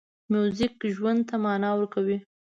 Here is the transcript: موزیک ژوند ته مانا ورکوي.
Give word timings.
موزیک 0.31 0.73
ژوند 0.95 1.21
ته 1.27 1.35
مانا 1.43 1.69
ورکوي. 1.75 2.17